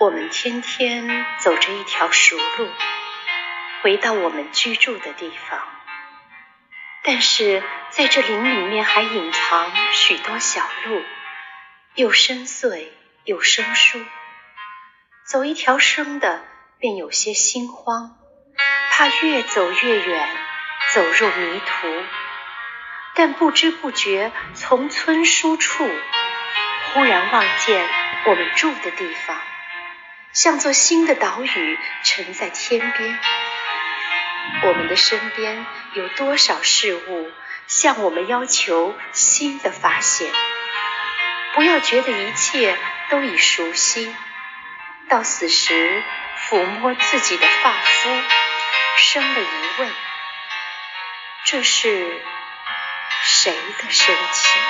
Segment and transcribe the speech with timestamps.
[0.00, 2.70] 我们天天走着一条熟路，
[3.82, 5.60] 回到我们居住的地方。
[7.02, 11.02] 但是在这林里面还隐藏许多小路，
[11.96, 12.88] 又深邃
[13.24, 14.02] 又生疏。
[15.26, 16.46] 走一条生的，
[16.78, 18.16] 便有些心慌，
[18.90, 20.28] 怕越走越远，
[20.94, 22.04] 走入迷途。
[23.14, 25.86] 但不知不觉从村疏处，
[26.94, 27.86] 忽然望见
[28.24, 29.36] 我们住的地方，
[30.32, 33.18] 像座新的岛屿沉在天边。
[34.62, 37.30] 我们的身边有多少事物
[37.66, 40.30] 向我们要求新的发现？
[41.54, 42.78] 不要觉得一切
[43.10, 44.14] 都已熟悉，
[45.08, 46.02] 到死时
[46.48, 48.08] 抚摸自己的发肤，
[48.96, 49.90] 生了疑问：
[51.44, 52.22] 这是
[53.22, 54.60] 谁的深情？